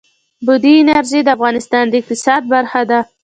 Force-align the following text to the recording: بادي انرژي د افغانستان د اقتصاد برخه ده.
بادي 0.45 0.73
انرژي 0.81 1.19
د 1.23 1.27
افغانستان 1.35 1.83
د 1.89 1.93
اقتصاد 2.01 2.41
برخه 2.53 2.81
ده. 2.89 2.99